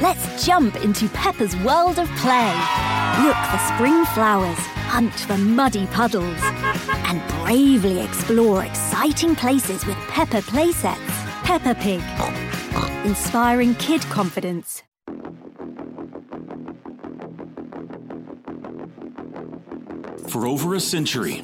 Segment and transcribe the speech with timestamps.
[0.00, 2.54] Let's jump into Peppa's world of play.
[3.22, 4.56] Look for spring flowers,
[4.88, 10.96] hunt for muddy puddles, and bravely explore exciting places with Peppa playsets.
[11.44, 12.00] Peppa Pig,
[13.04, 14.82] inspiring kid confidence.
[20.30, 21.42] For over a century,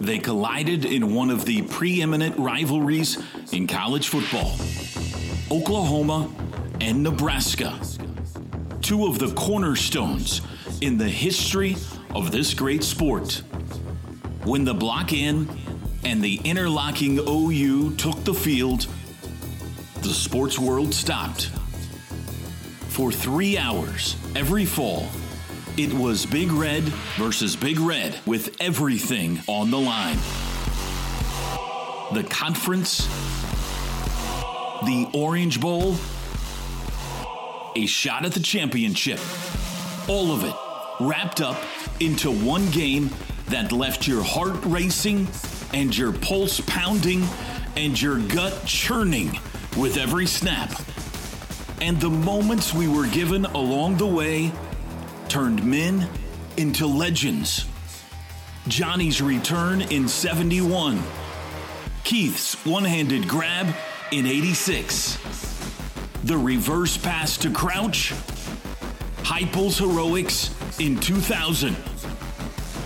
[0.00, 3.18] they collided in one of the preeminent rivalries
[3.52, 4.56] in college football
[5.50, 6.30] Oklahoma
[6.82, 7.78] and Nebraska.
[8.80, 10.42] Two of the cornerstones
[10.80, 11.76] in the history
[12.12, 13.34] of this great sport.
[14.42, 15.48] When the block N
[16.04, 18.88] and the interlocking OU took the field,
[20.00, 21.50] the sports world stopped.
[22.88, 25.08] For three hours every fall,
[25.76, 26.82] it was Big Red
[27.16, 30.18] versus Big Red with everything on the line.
[32.12, 33.06] The conference,
[34.84, 35.96] the Orange Bowl,
[37.74, 39.18] a shot at the championship.
[40.08, 40.54] All of it
[41.00, 41.60] wrapped up
[42.00, 43.10] into one game
[43.48, 45.28] that left your heart racing
[45.72, 47.24] and your pulse pounding
[47.76, 49.38] and your gut churning
[49.76, 50.70] with every snap.
[51.80, 54.52] And the moments we were given along the way
[55.28, 56.08] turned men
[56.56, 57.66] into legends.
[58.68, 61.02] Johnny's return in 71.
[62.04, 63.74] Keith's one handed grab
[64.12, 65.51] in 86.
[66.24, 68.12] The reverse pass to Crouch.
[69.24, 71.76] Heupel's heroics in 2000.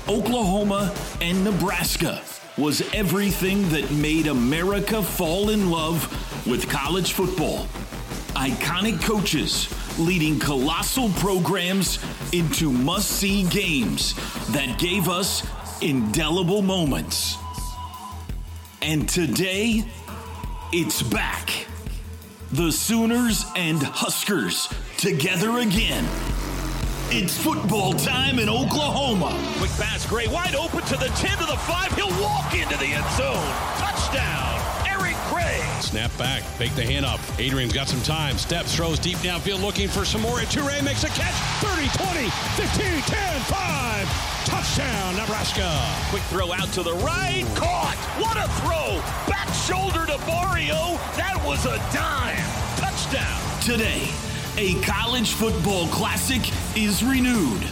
[0.09, 2.23] Oklahoma and Nebraska
[2.57, 6.11] was everything that made America fall in love
[6.47, 7.67] with college football.
[8.35, 11.99] Iconic coaches leading colossal programs
[12.33, 14.15] into must see games
[14.53, 15.47] that gave us
[15.83, 17.37] indelible moments.
[18.81, 19.85] And today,
[20.73, 21.66] it's back.
[22.53, 26.05] The Sooners and Huskers together again.
[27.11, 29.37] It's football time in Oklahoma.
[29.59, 31.93] Quick pass, Gray wide open to the 10 to the 5.
[31.97, 33.76] He'll walk into the end zone.
[35.97, 37.21] Touchdown, Eric Snap back, fake the hand up.
[37.39, 38.37] Adrian's got some time.
[38.37, 40.39] Steps, throws deep downfield looking for some more.
[40.41, 41.35] And Toure makes a catch.
[41.65, 44.47] 30, 20, 15, 10, 5.
[44.47, 45.71] Touchdown, Nebraska.
[46.11, 47.45] Quick throw out to the right.
[47.55, 47.97] Caught.
[48.21, 49.01] What a throw.
[49.27, 50.99] Back shoulder to Barrio.
[51.17, 52.37] That was a dime.
[52.77, 53.41] Touchdown.
[53.63, 54.09] Today,
[54.59, 56.43] a college football classic
[56.77, 57.63] is renewed.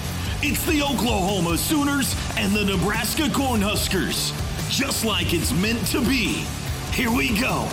[0.43, 4.33] It's the Oklahoma Sooners and the Nebraska Cornhuskers.
[4.71, 6.45] Just like it's meant to be.
[6.93, 7.69] Here we go.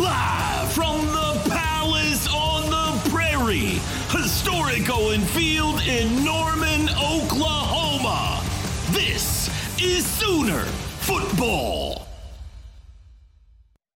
[0.00, 3.78] Live from the Palace on the Prairie,
[4.08, 8.42] historic Owen Field in Norman, Oklahoma.
[8.92, 10.62] This is Sooner
[11.00, 11.89] Football.